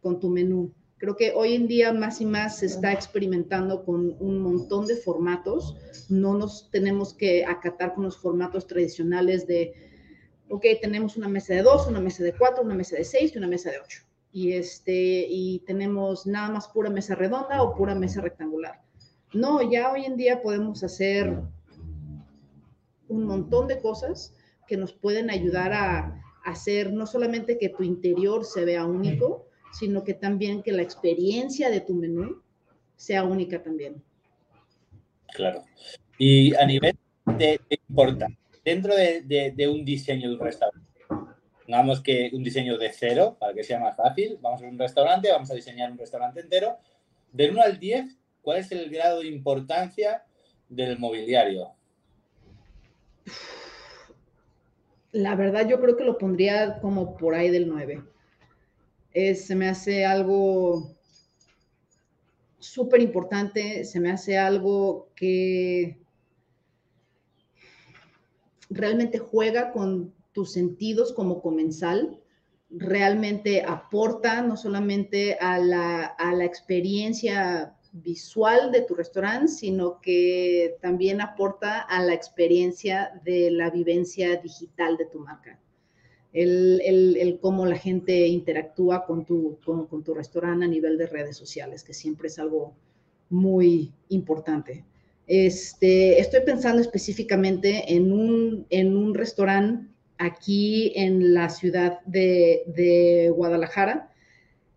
con 0.00 0.18
tu 0.18 0.28
menú. 0.28 0.72
Creo 0.98 1.16
que 1.16 1.32
hoy 1.34 1.54
en 1.54 1.66
día 1.68 1.92
más 1.92 2.20
y 2.20 2.26
más 2.26 2.58
se 2.58 2.66
está 2.66 2.92
experimentando 2.92 3.84
con 3.84 4.16
un 4.18 4.38
montón 4.38 4.86
de 4.86 4.96
formatos. 4.96 5.76
No 6.08 6.36
nos 6.38 6.70
tenemos 6.70 7.12
que 7.12 7.44
acatar 7.44 7.94
con 7.94 8.04
los 8.04 8.16
formatos 8.16 8.66
tradicionales 8.66 9.46
de, 9.46 9.74
ok, 10.48 10.64
tenemos 10.80 11.16
una 11.16 11.28
mesa 11.28 11.54
de 11.54 11.62
dos, 11.62 11.86
una 11.86 12.00
mesa 12.00 12.24
de 12.24 12.32
cuatro, 12.32 12.64
una 12.64 12.74
mesa 12.74 12.96
de 12.96 13.04
seis 13.04 13.34
y 13.34 13.38
una 13.38 13.46
mesa 13.46 13.70
de 13.70 13.78
ocho 13.78 14.06
y, 14.36 14.52
este, 14.52 15.26
y 15.30 15.60
tenemos 15.60 16.26
nada 16.26 16.50
más 16.50 16.68
pura 16.68 16.90
mesa 16.90 17.14
redonda 17.14 17.62
o 17.62 17.74
pura 17.74 17.94
mesa 17.94 18.20
rectangular. 18.20 18.82
No, 19.32 19.62
ya 19.62 19.90
hoy 19.90 20.04
en 20.04 20.18
día 20.18 20.42
podemos 20.42 20.84
hacer 20.84 21.40
un 23.08 23.24
montón 23.24 23.66
de 23.66 23.80
cosas 23.80 24.34
que 24.66 24.76
nos 24.76 24.92
pueden 24.92 25.30
ayudar 25.30 25.72
a, 25.72 26.22
hacer 26.44 26.92
no 26.92 27.06
solamente 27.06 27.58
que 27.58 27.70
tu 27.70 27.82
interior 27.82 28.44
se 28.44 28.66
vea 28.66 28.84
único, 28.84 29.45
sino 29.78 30.04
que 30.04 30.14
también 30.14 30.62
que 30.62 30.72
la 30.72 30.82
experiencia 30.82 31.68
de 31.68 31.80
tu 31.80 31.94
menú 31.94 32.42
sea 32.96 33.24
única 33.24 33.62
también. 33.62 34.02
Claro. 35.34 35.64
Y 36.18 36.54
a 36.54 36.64
nivel 36.64 36.96
de, 37.26 37.60
importancia, 37.88 38.38
dentro 38.64 38.94
de, 38.94 39.68
un 39.68 39.84
diseño 39.84 40.30
de 40.30 40.34
un 40.36 40.40
restaurante, 40.40 40.88
digamos 41.66 42.00
que 42.00 42.30
un 42.32 42.42
diseño 42.42 42.78
de 42.78 42.90
cero, 42.90 43.36
para 43.38 43.52
que 43.52 43.64
sea 43.64 43.78
más 43.78 43.96
fácil, 43.96 44.38
vamos 44.40 44.62
a 44.62 44.66
un 44.66 44.78
restaurante, 44.78 45.30
vamos 45.30 45.50
a 45.50 45.54
diseñar 45.54 45.92
un 45.92 45.98
restaurante 45.98 46.40
entero, 46.40 46.78
del 47.32 47.50
1 47.50 47.62
al 47.62 47.78
10, 47.78 48.16
¿cuál 48.40 48.58
es 48.58 48.72
el 48.72 48.88
grado 48.88 49.20
de 49.20 49.28
importancia 49.28 50.24
del 50.70 50.98
mobiliario? 50.98 51.72
La 55.12 55.34
verdad 55.34 55.68
yo 55.68 55.80
creo 55.80 55.96
que 55.96 56.04
lo 56.04 56.16
pondría 56.16 56.78
como 56.80 57.16
por 57.16 57.34
ahí 57.34 57.50
del 57.50 57.68
9. 57.68 58.02
Se 59.34 59.54
me 59.54 59.68
hace 59.68 60.04
algo 60.04 60.94
súper 62.58 63.00
importante, 63.00 63.84
se 63.84 63.98
me 63.98 64.10
hace 64.10 64.36
algo 64.36 65.08
que 65.16 65.98
realmente 68.68 69.18
juega 69.18 69.72
con 69.72 70.12
tus 70.32 70.52
sentidos 70.52 71.14
como 71.14 71.40
comensal, 71.40 72.20
realmente 72.68 73.62
aporta 73.62 74.42
no 74.42 74.58
solamente 74.58 75.38
a 75.40 75.58
la, 75.58 76.04
a 76.04 76.34
la 76.34 76.44
experiencia 76.44 77.74
visual 77.92 78.70
de 78.70 78.82
tu 78.82 78.94
restaurante, 78.94 79.48
sino 79.48 79.98
que 80.02 80.76
también 80.82 81.22
aporta 81.22 81.80
a 81.80 82.02
la 82.02 82.12
experiencia 82.12 83.18
de 83.24 83.50
la 83.50 83.70
vivencia 83.70 84.36
digital 84.36 84.98
de 84.98 85.06
tu 85.06 85.20
marca. 85.20 85.58
El, 86.38 86.82
el, 87.18 87.38
cómo 87.40 87.64
la 87.64 87.78
gente 87.78 88.26
interactúa 88.26 89.06
con 89.06 89.24
tu, 89.24 89.58
con, 89.64 90.04
tu 90.04 90.12
restaurante 90.12 90.66
a 90.66 90.68
nivel 90.68 90.98
de 90.98 91.06
redes 91.06 91.34
sociales, 91.34 91.82
que 91.82 91.94
siempre 91.94 92.28
es 92.28 92.38
algo 92.38 92.74
muy 93.30 93.90
importante. 94.10 94.84
Este, 95.26 96.20
estoy 96.20 96.40
pensando 96.42 96.82
específicamente 96.82 97.94
en 97.94 98.12
un, 98.12 98.66
en 98.68 98.96
un 98.96 99.14
restaurante 99.14 99.88
aquí 100.18 100.92
en 100.94 101.32
la 101.32 101.48
ciudad 101.48 102.00
de, 102.04 102.64
de 102.66 103.32
Guadalajara. 103.34 104.12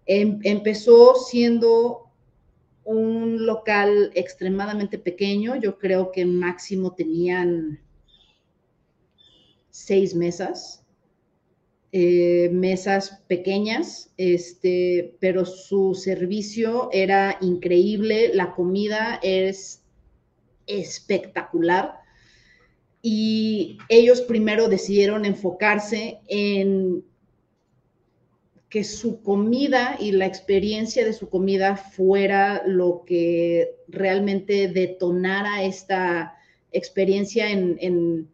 Em, 0.06 0.40
empezó 0.44 1.14
siendo 1.16 2.10
un 2.86 3.46
local 3.46 4.12
extremadamente 4.16 4.98
pequeño, 4.98 5.58
yo 5.58 5.78
creo 5.78 6.12
que 6.12 6.26
máximo 6.26 6.96
tenían 6.96 7.80
seis 9.70 10.16
mesas, 10.16 10.84
eh, 11.92 12.50
mesas 12.52 13.24
pequeñas, 13.28 14.12
este, 14.18 15.16
pero 15.20 15.46
su 15.46 15.96
servicio 15.96 16.90
era 16.92 17.38
increíble, 17.42 18.32
la 18.34 18.54
comida 18.54 19.20
es 19.24 19.84
espectacular. 20.68 22.00
Y 23.02 23.78
ellos 23.88 24.22
primero 24.22 24.68
decidieron 24.68 25.26
enfocarse 25.26 26.20
en 26.28 27.04
que 28.70 28.84
su 28.84 29.22
comida 29.24 29.98
y 30.00 30.12
la 30.12 30.28
experiencia 30.28 31.04
de 31.04 31.14
su 31.14 31.30
comida 31.30 31.76
fuera 31.76 32.62
lo 32.68 33.04
que 33.06 33.76
realmente 33.88 34.68
detonara 34.68 35.64
esta 35.64 36.36
experiencia 36.72 37.50
en, 37.50 38.30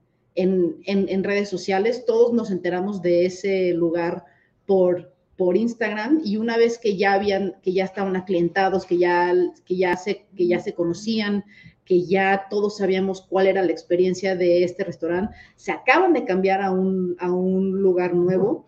redes 1.23 1.49
sociales. 1.49 2.05
Todos 2.05 2.33
nos 2.33 2.51
enteramos 2.51 3.01
de 3.01 3.25
ese 3.25 3.73
lugar 3.73 4.25
por, 4.65 5.13
por 5.37 5.57
Instagram 5.57 6.21
y 6.23 6.37
una 6.37 6.57
vez 6.57 6.77
que 6.77 6.97
ya 6.97 7.13
habían, 7.13 7.55
que 7.61 7.73
ya 7.73 7.85
estaban 7.85 8.15
aclientados, 8.15 8.85
que 8.85 8.97
ya, 8.97 9.33
que 9.65 9.77
ya, 9.77 9.95
se, 9.97 10.25
que 10.35 10.47
ya 10.47 10.59
se 10.59 10.73
conocían, 10.73 11.45
que 11.85 12.03
ya 12.03 12.47
todos 12.49 12.77
sabíamos 12.77 13.21
cuál 13.21 13.47
era 13.47 13.63
la 13.63 13.71
experiencia 13.71 14.35
de 14.35 14.63
este 14.63 14.83
restaurante, 14.83 15.35
se 15.55 15.71
acaban 15.71 16.13
de 16.13 16.25
cambiar 16.25 16.61
a 16.61 16.71
un, 16.71 17.15
a 17.19 17.31
un 17.31 17.81
lugar 17.81 18.15
nuevo 18.15 18.67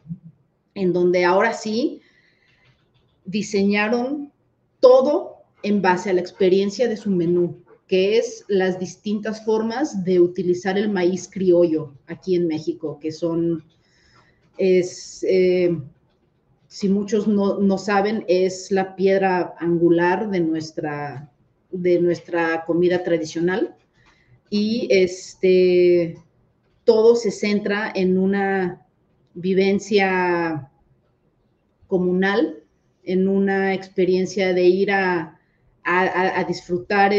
en 0.76 0.94
donde 0.94 1.26
ahora 1.26 1.54
sí 1.54 2.02
diseñaron 3.26 4.32
todo 4.80 5.38
en 5.64 5.82
base 5.82 6.12
a 6.12 6.14
la 6.14 6.22
experiencia 6.22 6.88
de 6.88 6.98
su 6.98 7.10
menú, 7.10 7.64
que 7.88 8.18
es 8.18 8.44
las 8.48 8.80
distintas 8.80 9.44
formas 9.46 10.04
de 10.04 10.20
utilizar 10.20 10.78
el 10.78 10.90
maíz 10.90 11.30
criollo 11.32 11.94
aquí 12.08 12.36
en 12.36 12.48
México, 12.48 13.00
que 13.00 13.12
son, 13.12 13.64
es, 14.58 15.26
eh, 15.28 15.78
si 16.68 16.90
muchos 16.90 17.28
no, 17.28 17.78
saben, 17.78 18.26
es 18.28 18.72
la 18.72 18.96
piedra 18.96 19.56
angular 19.60 20.30
de 20.30 20.42
nuestra, 20.42 21.32
de 21.72 22.00
nuestra 22.02 22.66
comida 22.66 23.04
tradicional. 23.04 23.76
Y 24.50 24.88
este, 24.92 26.18
todo 26.84 27.16
se 27.16 27.32
centra 27.32 27.92
en 27.94 28.18
una 28.18 28.86
vivencia 29.34 30.72
comunal, 31.88 32.64
en 33.04 33.28
una 33.28 33.74
experiencia 33.74 34.54
de 34.54 34.64
ir 34.64 34.92
a, 34.92 35.34
disfrutar 36.48 37.14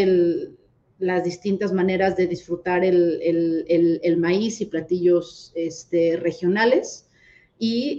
las 0.99 1.25
distintas 1.25 1.73
maneras 1.73 2.17
de 2.17 2.27
disfrutar 2.27 2.85
el, 2.85 4.17
maíz 4.19 4.61
y 4.61 4.67
platillos 4.67 5.53
este, 5.55 6.17
regionales. 6.17 7.09
Y 7.59 7.97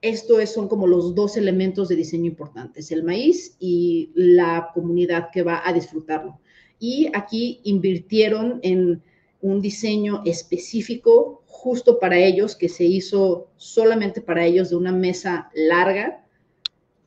esto 0.00 0.38
es, 0.38 0.52
son 0.52 0.68
como 0.68 0.86
los 0.86 1.14
dos 1.14 1.36
elementos 1.36 1.88
de 1.88 1.96
diseño 1.96 2.26
importantes, 2.26 2.92
el 2.92 3.02
maíz 3.02 3.56
y 3.58 4.10
la 4.14 4.70
comunidad 4.74 5.30
que 5.32 5.42
va 5.42 5.62
a 5.64 5.72
disfrutarlo. 5.72 6.38
Y 6.78 7.08
aquí 7.14 7.60
invirtieron 7.64 8.60
en 8.62 9.02
un 9.40 9.60
diseño 9.60 10.22
específico 10.24 11.42
justo 11.46 11.98
para 11.98 12.18
ellos, 12.18 12.56
que 12.56 12.68
se 12.68 12.84
hizo 12.84 13.48
solamente 13.56 14.20
para 14.20 14.44
ellos 14.44 14.70
de 14.70 14.76
una 14.76 14.92
mesa 14.92 15.50
larga. 15.54 16.24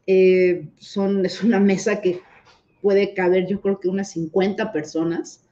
Eh, 0.07 0.67
son, 0.79 1.25
es 1.25 1.43
una 1.43 1.59
mesa 1.59 2.01
que 2.01 2.21
puede 2.87 3.13
caber 3.13 3.47
yo 3.47 3.59
creo 3.59 3.81
que 3.81 3.89
unas 3.89 4.11
50 4.11 4.71
personas. 4.71 5.43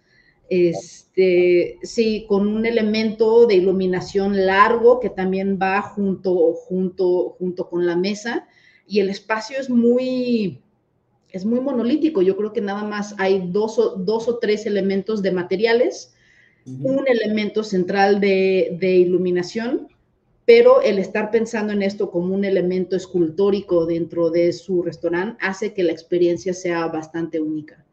Este, 0.48 1.80
sí, 1.84 2.26
con 2.30 2.48
un 2.48 2.66
elemento 2.66 3.46
de 3.46 3.56
iluminación 3.56 4.46
largo 4.46 5.02
que 5.02 5.10
también 5.10 5.60
va 5.62 5.82
junto, 5.82 6.54
junto, 6.54 7.36
junto 7.38 7.68
con 7.68 7.86
la 7.86 7.98
mesa 7.98 8.48
y 8.88 9.02
el 9.02 9.10
espacio 9.10 9.60
es 9.60 9.70
muy, 9.70 10.62
es 11.30 11.44
muy 11.44 11.60
monolítico. 11.60 12.22
Yo 12.22 12.38
creo 12.38 12.54
que 12.54 12.62
nada 12.62 12.86
más 12.86 13.16
hay 13.18 13.50
dos 13.52 13.78
o, 13.78 13.98
dos 13.98 14.30
o 14.30 14.38
tres 14.38 14.66
elementos 14.66 15.22
de 15.22 15.34
materiales 15.34 16.16
un 16.66 17.08
elemento 17.08 17.64
central 17.64 18.20
de, 18.20 18.78
iluminación, 18.82 19.88
pero 20.46 20.82
el 20.82 21.00
estar 21.00 21.32
pensando 21.32 21.74
en 21.74 21.82
esto 21.82 22.12
como 22.12 22.34
un 22.36 22.46
elemento 22.46 22.96
escultórico 22.96 23.86
dentro 23.86 24.30
de 24.30 24.54
su 24.54 24.84
restaurante 24.84 25.38
hace 25.42 25.74
que 25.74 25.84
la 25.84 25.92
experiencia 25.92 26.54
sea 26.54 26.86
bastante 26.88 27.42
única. 27.42 27.84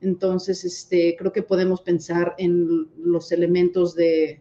Entonces, 0.00 0.64
este, 0.64 1.14
creo 1.16 1.32
que 1.32 1.42
podemos 1.42 1.82
pensar 1.82 2.34
en 2.38 2.88
los 2.96 3.30
elementos 3.30 3.94
de, 3.94 4.40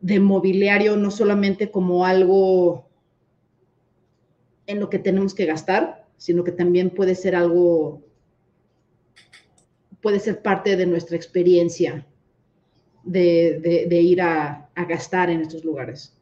de 0.00 0.20
mobiliario 0.20 0.96
no 0.96 1.10
solamente 1.10 1.70
como 1.70 2.04
algo 2.04 2.86
en 4.66 4.80
lo 4.80 4.90
que 4.90 4.98
tenemos 4.98 5.34
que 5.34 5.46
gastar, 5.46 6.06
sino 6.18 6.44
que 6.44 6.52
también 6.52 6.90
puede 6.90 7.14
ser 7.14 7.34
algo, 7.34 8.02
puede 10.02 10.20
ser 10.20 10.42
parte 10.42 10.76
de 10.76 10.86
nuestra 10.86 11.16
experiencia 11.16 12.06
de, 13.02 13.88
ir 13.90 14.20
a, 14.20 14.68
gastar 14.88 15.30
en 15.30 15.40
estos 15.40 15.64
lugares. 15.64 16.17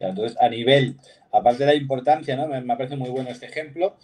Entonces, 0.00 0.36
a 0.40 0.48
nivel, 0.48 0.96
aparte 1.32 1.64
de 1.64 1.72
la 1.72 1.74
importancia, 1.74 2.36
¿no? 2.36 2.46
me, 2.46 2.62
parece 2.76 2.96
muy 2.96 3.10
bueno 3.10 3.30
este 3.30 3.46
ejemplo, 3.46 3.96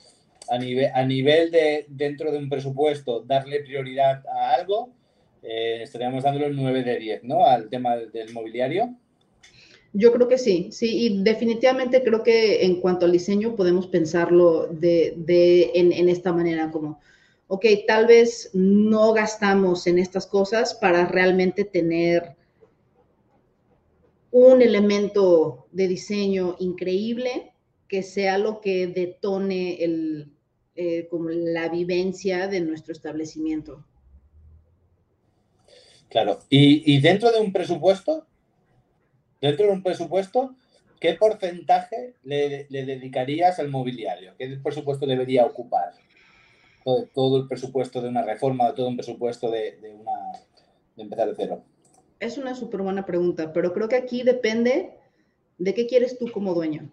a 0.48 0.58
nivel, 0.58 0.90
a 0.94 1.04
nivel 1.04 1.50
de 1.50 1.86
dentro 1.88 2.30
de 2.32 2.38
un 2.38 2.48
presupuesto 2.48 3.20
darle 3.20 3.60
prioridad 3.60 4.22
a 4.26 4.54
algo, 4.54 4.90
eh, 5.42 5.80
estaríamos 5.82 6.24
dándole 6.24 6.46
un 6.46 6.56
9 6.56 6.82
de 6.82 6.98
10, 6.98 7.24
¿no? 7.24 7.44
Al 7.44 7.68
tema 7.68 7.96
del, 7.96 8.32
mobiliario. 8.32 8.94
Yo 9.92 10.12
creo 10.12 10.26
que 10.26 10.38
sí, 10.38 10.70
sí, 10.72 11.06
y 11.06 11.22
definitivamente 11.22 12.02
creo 12.02 12.22
que 12.22 12.64
en 12.64 12.80
cuanto 12.80 13.06
al 13.06 13.12
diseño 13.12 13.54
podemos 13.54 13.86
pensarlo 13.86 14.66
de, 14.66 15.70
en, 15.74 15.92
en, 15.92 16.08
esta 16.08 16.32
manera, 16.32 16.70
como 16.70 16.98
ok, 17.46 17.64
tal 17.86 18.06
vez 18.06 18.50
no 18.54 19.12
gastamos 19.12 19.86
en 19.86 19.98
estas 19.98 20.26
cosas 20.26 20.74
para 20.74 21.06
realmente 21.06 21.64
tener 21.64 22.34
un 24.34 24.62
elemento 24.62 25.68
de 25.70 25.86
diseño 25.86 26.56
increíble 26.58 27.52
que 27.86 28.02
sea 28.02 28.36
lo 28.36 28.60
que 28.60 28.88
detone 28.88 29.84
el, 29.84 30.32
eh, 30.74 31.06
como 31.08 31.28
la 31.28 31.68
vivencia 31.68 32.48
de 32.48 32.60
nuestro 32.60 32.92
establecimiento. 32.92 33.84
Claro, 36.08 36.40
y, 36.48 37.00
dentro 37.00 37.30
de 37.30 37.38
un 37.38 37.52
presupuesto, 37.52 38.26
dentro 39.40 39.66
de 39.66 39.72
un 39.72 39.84
presupuesto, 39.84 40.56
¿qué 40.98 41.14
porcentaje 41.14 42.14
le 42.24 42.66
dedicarías 42.70 43.60
al 43.60 43.68
mobiliario? 43.68 44.34
¿Qué 44.36 44.58
presupuesto 44.62 45.06
debería 45.06 45.46
ocupar? 45.46 45.92
todo, 47.14 47.38
el 47.38 47.48
presupuesto 47.48 48.02
de 48.02 48.08
una 48.08 48.22
reforma, 48.22 48.74
todo 48.74 48.88
un 48.88 48.96
presupuesto 48.96 49.50
de, 49.50 49.78
una, 49.98 50.32
de 50.96 51.02
empezar 51.02 51.28
de 51.28 51.34
cero? 51.36 51.64
Es 52.24 52.38
una 52.38 52.54
súper 52.54 52.80
buena 52.80 53.04
pregunta, 53.04 53.52
pero 53.52 53.74
creo 53.74 53.86
que 53.86 53.96
aquí 53.96 54.22
depende 54.22 54.94
de 55.58 55.74
qué 55.74 55.86
quieres 55.86 56.18
tú 56.18 56.32
como 56.32 56.54
dueño. 56.54 56.90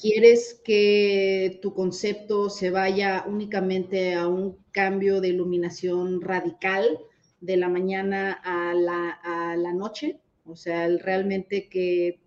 ¿Quieres 0.00 0.60
que 0.64 1.58
tu 1.60 1.74
concepto 1.74 2.48
se 2.48 2.70
vaya 2.70 3.24
únicamente 3.26 4.14
a 4.14 4.28
un 4.28 4.58
cambio 4.70 5.20
de 5.20 5.28
iluminación 5.30 6.20
radical 6.20 7.00
de 7.40 7.56
la 7.56 7.68
mañana 7.68 8.40
a 8.44 8.74
la, 8.74 9.72
noche? 9.72 10.20
O 10.44 10.54
sea, 10.54 10.86
realmente 10.98 11.68
que, 11.68 12.20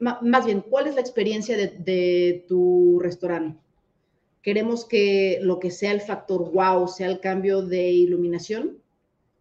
más 0.00 0.46
bien, 0.46 0.60
¿cuál 0.60 0.86
es 0.86 0.94
la 0.94 1.00
experiencia 1.00 1.56
de, 1.56 1.68
de 1.68 2.44
tu 2.46 3.00
restaurante? 3.00 3.58
¿Queremos 4.42 4.84
que 4.84 5.40
lo 5.42 5.58
que 5.58 5.72
sea 5.72 5.90
el 5.90 6.00
factor 6.00 6.52
wow 6.52 6.86
sea 6.86 7.08
el 7.08 7.18
cambio 7.18 7.62
de 7.62 7.90
iluminación? 7.90 8.81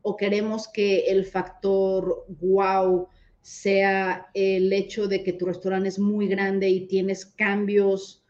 ¿O 0.01 0.17
queremos 0.17 0.67
que 0.67 1.01
el 1.11 1.25
factor 1.25 2.25
wow 2.39 3.07
sea 3.41 4.27
el 4.33 4.71
hecho 4.71 5.07
de 5.07 5.23
que 5.23 5.33
tu 5.33 5.45
restaurante 5.45 5.89
es 5.89 5.99
muy 5.99 6.27
grande 6.27 6.69
y 6.69 6.87
tienes 6.87 7.25
cambios 7.25 8.23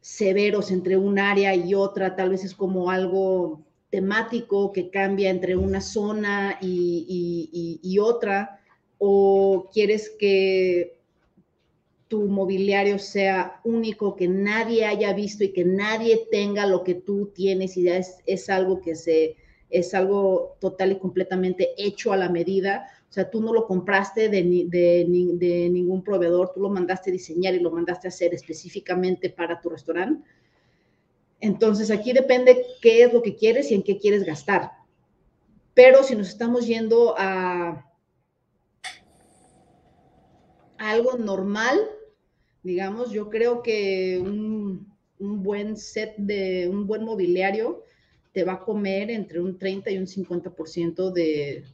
severos 0.00 0.70
entre 0.70 0.96
un 0.96 1.18
área 1.18 1.54
y 1.54 1.74
otra, 1.74 2.16
tal 2.16 2.30
vez 2.30 2.44
es 2.44 2.54
como 2.54 2.90
algo 2.90 3.64
temático 3.88 4.72
que 4.72 4.90
cambia 4.90 5.30
entre 5.30 5.56
una 5.56 5.80
zona 5.80 6.58
y, 6.60 7.98
otra, 8.00 8.60
o 8.98 9.70
quieres 9.72 10.10
que 10.18 10.98
tu 12.08 12.26
mobiliario 12.26 12.98
sea 12.98 13.60
único, 13.64 14.16
que 14.16 14.28
nadie 14.28 14.84
haya 14.86 15.12
visto 15.12 15.44
y 15.44 15.52
que 15.52 15.64
nadie 15.64 16.26
tenga 16.30 16.66
lo 16.66 16.82
que 16.84 16.94
tú 16.94 17.30
tienes 17.34 17.76
y 17.76 17.84
ya 17.84 17.96
es, 17.96 18.18
es 18.26 18.50
algo 18.50 18.80
que 18.80 18.94
se, 18.94 19.36
es 19.72 19.94
algo 19.94 20.56
total 20.60 20.92
y 20.92 20.98
completamente 20.98 21.70
hecho 21.76 22.12
a 22.12 22.16
la 22.16 22.28
medida 22.28 22.86
o 23.12 23.14
sea, 23.14 23.28
tú 23.28 23.42
no 23.42 23.52
lo 23.52 23.66
compraste 23.66 24.30
de, 24.30 24.42
ningún 25.70 26.02
proveedor, 26.02 26.50
tú 26.54 26.60
lo 26.60 26.70
mandaste 26.70 27.10
a 27.10 27.12
diseñar 27.12 27.52
y 27.52 27.60
lo 27.60 27.70
mandaste 27.70 28.06
a 28.06 28.08
hacer 28.08 28.32
específicamente 28.32 29.28
para 29.28 29.60
tu 29.60 29.68
restaurante. 29.68 30.26
Entonces, 31.38 31.90
aquí 31.90 32.14
depende 32.14 32.64
qué 32.80 33.02
es 33.02 33.12
lo 33.12 33.20
que 33.20 33.36
quieres 33.36 33.70
y 33.70 33.74
en 33.74 33.82
qué 33.82 33.98
quieres 33.98 34.24
gastar. 34.24 34.70
Pero 35.74 36.02
si 36.04 36.16
nos 36.16 36.30
estamos 36.30 36.66
yendo 36.66 37.14
a, 37.18 37.86
algo 40.78 41.18
normal, 41.18 41.78
digamos, 42.62 43.10
yo 43.10 43.28
creo 43.28 43.62
que 43.62 44.22
un, 44.22 44.90
un, 45.18 45.42
buen 45.42 45.76
set 45.76 46.14
de 46.16 46.66
un 46.66 46.86
buen 46.86 47.04
mobiliario 47.04 47.84
te 48.32 48.44
va 48.44 48.54
a 48.54 48.60
comer 48.60 49.10
entre 49.10 49.40
un 49.40 49.58
30 49.58 49.90
y 49.90 49.98
un 49.98 50.06
50% 50.06 51.12
de, 51.12 51.64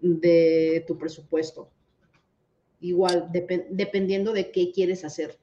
de 0.00 0.84
tu 0.86 0.98
presupuesto. 0.98 1.70
Igual, 2.80 3.30
dependiendo 3.70 4.32
de 4.32 4.50
qué 4.50 4.72
quieres 4.72 5.04
hacer. 5.04 5.38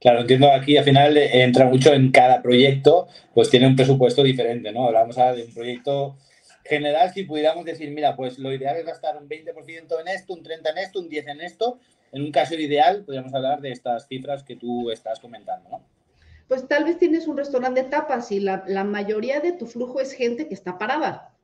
Claro, 0.00 0.20
entiendo 0.20 0.50
aquí 0.50 0.76
al 0.76 0.84
final 0.84 1.16
entra 1.16 1.66
mucho 1.66 1.92
en 1.94 2.10
cada 2.10 2.42
proyecto, 2.42 3.06
pues 3.32 3.48
tiene 3.48 3.68
un 3.68 3.76
presupuesto 3.76 4.24
diferente, 4.24 4.72
¿no? 4.72 4.86
Hablamos 4.86 5.16
ahora 5.16 5.34
de 5.34 5.44
un 5.44 5.54
proyecto 5.54 6.16
general, 6.64 7.12
si 7.12 7.22
pudiéramos 7.24 7.64
decir, 7.64 7.90
mira, 7.90 8.16
pues 8.16 8.38
lo 8.38 8.52
ideal 8.52 8.76
es 8.76 8.84
gastar 8.84 9.16
un 9.16 9.28
20% 9.28 10.00
en 10.00 10.08
esto, 10.08 10.34
un 10.34 10.42
30% 10.42 10.70
en 10.70 10.78
esto, 10.78 11.00
un 11.00 11.08
10% 11.08 11.30
en 11.30 11.40
esto. 11.40 11.78
En 12.12 12.22
un 12.22 12.32
caso 12.32 12.54
ideal, 12.54 13.04
podríamos 13.04 13.32
hablar 13.34 13.60
de 13.60 13.70
estas 13.70 14.08
cifras 14.08 14.42
que 14.42 14.56
tú 14.56 14.90
estás 14.90 15.20
comentando, 15.20 15.68
¿no? 15.70 15.84
Pues 16.48 16.66
tal 16.66 16.84
vez 16.84 16.98
tienes 16.98 17.28
un 17.28 17.36
restaurante 17.36 17.82
de 17.82 17.90
tapas 17.90 18.32
y 18.32 18.40
la, 18.40 18.84
mayoría 18.84 19.40
de 19.40 19.52
tu 19.52 19.66
flujo 19.66 20.00
es 20.00 20.12
gente 20.12 20.48
que 20.48 20.54
está 20.54 20.78
parada. 20.78 21.34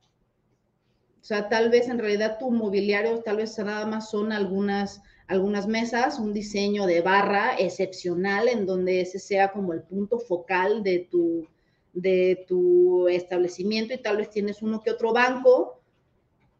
O 1.21 1.23
sea, 1.23 1.47
tal 1.47 1.69
vez 1.69 1.87
en 1.87 1.99
realidad 1.99 2.37
tu 2.39 2.51
mobiliario, 2.51 3.19
tal 3.19 3.37
vez 3.37 3.57
nada 3.59 3.85
más 3.85 4.09
son 4.09 4.31
algunas, 4.31 5.01
algunas 5.27 5.67
mesas, 5.67 6.19
un 6.19 6.33
diseño 6.33 6.87
de 6.87 7.01
barra 7.01 7.55
excepcional 7.57 8.47
en 8.47 8.65
donde 8.65 9.01
ese 9.01 9.19
sea 9.19 9.51
como 9.51 9.73
el 9.73 9.83
punto 9.83 10.19
focal 10.19 10.83
de 10.83 11.07
tu, 11.09 11.47
de 11.93 12.43
tu 12.47 13.07
establecimiento 13.07 13.93
y 13.93 14.01
tal 14.01 14.17
vez 14.17 14.31
tienes 14.31 14.63
uno 14.63 14.81
que 14.81 14.91
otro 14.91 15.13
banco 15.13 15.79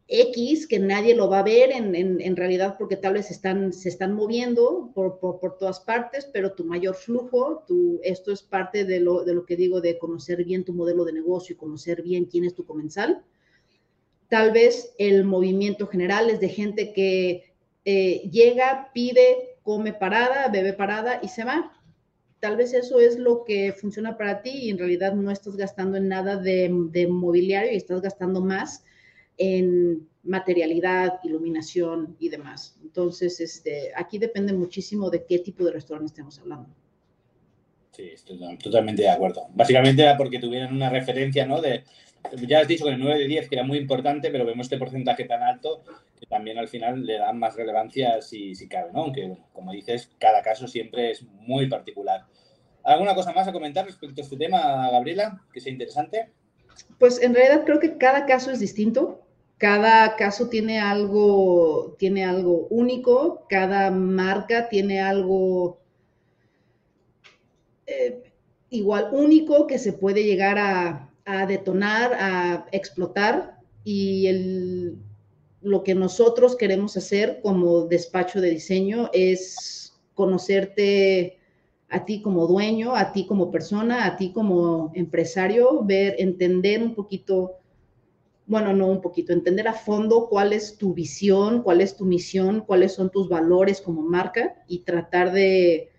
X 0.08 0.66
que 0.68 0.78
nadie 0.78 1.16
lo 1.16 1.28
va 1.28 1.40
a 1.40 1.42
ver 1.42 1.72
en, 1.72 1.94
en, 1.94 2.36
realidad 2.36 2.76
porque 2.78 2.96
tal 2.96 3.14
vez 3.14 3.30
están, 3.30 3.72
se 3.72 3.88
están 3.88 4.14
moviendo 4.14 4.92
por, 4.94 5.18
por, 5.18 5.58
todas 5.58 5.80
partes, 5.80 6.26
pero 6.32 6.52
tu 6.52 6.64
mayor 6.64 6.94
flujo, 6.94 7.64
tu, 7.66 7.98
esto 8.04 8.30
es 8.30 8.42
parte 8.42 8.84
de 8.84 9.00
lo, 9.00 9.24
de 9.24 9.34
lo 9.34 9.44
que 9.44 9.56
digo 9.56 9.80
de 9.80 9.98
conocer 9.98 10.44
bien 10.44 10.64
tu 10.64 10.72
modelo 10.72 11.04
de 11.04 11.12
negocio 11.12 11.54
y 11.54 11.56
conocer 11.56 12.02
bien 12.02 12.26
quién 12.26 12.44
es 12.44 12.54
tu 12.54 12.64
comensal 12.64 13.24
Tal 14.28 14.50
vez 14.50 14.92
el 14.98 15.24
movimiento 15.24 15.86
general 15.86 16.30
es 16.30 16.40
de 16.40 16.48
gente 16.48 16.92
que 16.92 17.44
eh, 17.84 18.28
llega, 18.30 18.90
pide, 18.92 19.58
come 19.62 19.92
parada, 19.92 20.48
bebe 20.48 20.72
parada 20.72 21.20
y 21.22 21.28
se 21.28 21.44
va. 21.44 21.72
Tal 22.40 22.56
vez 22.56 22.74
eso 22.74 22.98
es 22.98 23.18
lo 23.18 23.44
que 23.44 23.72
funciona 23.72 24.16
para 24.16 24.42
ti 24.42 24.50
y 24.50 24.70
en 24.70 24.78
realidad 24.78 25.14
no 25.14 25.30
estás 25.30 25.56
gastando 25.56 25.96
en 25.96 26.08
nada 26.08 26.36
de, 26.36 26.68
mobiliario 27.08 27.72
y 27.72 27.76
estás 27.76 28.02
gastando 28.02 28.40
más 28.40 28.84
en 29.38 30.08
materialidad, 30.22 31.20
iluminación 31.22 32.16
y 32.18 32.28
demás. 32.28 32.78
Entonces, 32.82 33.40
este, 33.40 33.92
aquí 33.94 34.18
depende 34.18 34.52
muchísimo 34.52 35.10
de 35.10 35.24
qué 35.24 35.38
tipo 35.38 35.64
de 35.64 35.72
restaurante 35.72 36.10
estemos 36.10 36.38
hablando. 36.38 36.68
Sí, 37.92 38.10
estoy 38.12 38.38
totalmente 38.58 39.02
de 39.02 39.08
acuerdo. 39.08 39.46
Básicamente 39.54 40.02
era 40.02 40.16
porque 40.16 40.38
tuvieran 40.38 40.74
una 40.74 40.90
referencia, 40.90 41.46
¿no? 41.46 41.62
De, 41.62 41.84
ya 42.46 42.60
has 42.60 42.68
dicho 42.68 42.84
que 42.84 42.90
el 42.90 42.98
9 42.98 43.20
de 43.20 43.26
10 43.26 43.48
que 43.48 43.54
era 43.54 43.64
muy 43.64 43.78
importante, 43.78 44.30
pero 44.30 44.44
vemos 44.44 44.66
este 44.66 44.76
porcentaje 44.78 45.24
tan 45.24 45.42
alto 45.42 45.82
que 46.18 46.26
también 46.26 46.58
al 46.58 46.68
final 46.68 47.04
le 47.04 47.18
dan 47.18 47.38
más 47.38 47.56
relevancia 47.56 48.20
si, 48.20 48.54
si 48.54 48.68
cabe, 48.68 48.90
¿no? 48.92 49.04
Aunque, 49.04 49.36
como 49.52 49.72
dices, 49.72 50.10
cada 50.18 50.42
caso 50.42 50.66
siempre 50.66 51.12
es 51.12 51.22
muy 51.22 51.68
particular. 51.68 52.26
¿Alguna 52.82 53.14
cosa 53.14 53.32
más 53.32 53.48
a 53.48 53.52
comentar 53.52 53.84
respecto 53.84 54.20
a 54.20 54.24
este 54.24 54.36
tema, 54.36 54.90
Gabriela, 54.90 55.42
que 55.52 55.60
sea 55.60 55.72
interesante? 55.72 56.30
Pues 56.98 57.20
en 57.20 57.34
realidad 57.34 57.64
creo 57.64 57.80
que 57.80 57.96
cada 57.96 58.26
caso 58.26 58.50
es 58.50 58.60
distinto. 58.60 59.25
Cada 59.58 60.16
caso 60.16 60.48
tiene 60.48 60.78
algo, 60.80 61.96
tiene 61.98 62.24
algo 62.24 62.66
único, 62.68 63.46
cada 63.48 63.90
marca 63.90 64.68
tiene 64.68 65.00
algo 65.00 65.80
eh, 67.86 68.22
igual 68.70 69.08
único 69.12 69.66
que 69.66 69.78
se 69.78 69.92
puede 69.92 70.24
llegar 70.24 70.58
a, 70.58 71.10
a 71.24 71.46
detonar, 71.46 72.12
a 72.14 72.66
explotar. 72.72 73.58
Y 73.84 74.26
el, 74.26 74.98
lo 75.62 75.82
que 75.82 75.94
nosotros 75.94 76.56
queremos 76.56 76.96
hacer 76.96 77.40
como 77.42 77.86
despacho 77.86 78.40
de 78.40 78.50
diseño 78.50 79.10
es 79.12 79.94
conocerte 80.14 81.38
a 81.88 82.04
ti 82.04 82.20
como 82.22 82.46
dueño, 82.46 82.96
a 82.96 83.12
ti 83.12 83.26
como 83.26 83.50
persona, 83.50 84.06
a 84.06 84.16
ti 84.16 84.32
como 84.32 84.90
empresario, 84.94 85.84
ver, 85.84 86.16
entender 86.18 86.82
un 86.82 86.94
poquito, 86.94 87.56
bueno, 88.46 88.72
no 88.72 88.86
un 88.86 89.00
poquito, 89.00 89.32
entender 89.32 89.66
a 89.66 89.72
fondo 89.72 90.28
cuál 90.28 90.52
es 90.52 90.78
tu 90.78 90.94
visión, 90.94 91.62
cuál 91.62 91.80
es 91.80 91.96
tu 91.96 92.04
misión, 92.04 92.60
cuáles 92.60 92.92
son 92.94 93.10
tus 93.10 93.28
valores 93.28 93.80
como 93.80 94.02
marca 94.02 94.62
y 94.68 94.80
tratar 94.80 95.32
de 95.32 95.90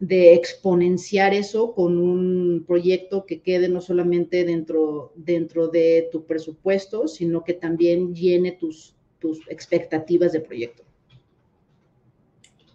exponenciar 0.00 1.34
eso 1.34 1.74
con 1.74 1.98
un 1.98 2.64
proyecto 2.66 3.26
que 3.26 3.40
quede 3.42 3.68
no 3.68 3.82
solamente 3.82 4.44
dentro, 4.44 5.12
dentro 5.16 5.68
de 5.68 6.08
tu 6.10 6.24
presupuesto, 6.24 7.08
sino 7.08 7.44
que 7.44 7.52
también 7.52 8.14
llene 8.14 8.52
tus, 8.52 8.94
tus 9.18 9.40
expectativas 9.48 10.32
de 10.32 10.40
proyecto. 10.40 10.82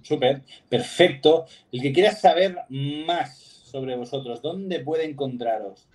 Súper, 0.03 0.41
perfecto. 0.69 1.45
El 1.71 1.81
que 1.81 1.93
quiera 1.93 2.11
saber 2.11 2.55
más 2.69 3.37
sobre 3.63 3.95
vosotros, 3.95 4.41
¿dónde 4.41 4.79
puede 4.81 5.05
encontraros? 5.05 5.87